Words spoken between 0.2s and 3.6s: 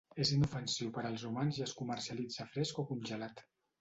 És inofensiu per als humans i es comercialitza fresc o congelat.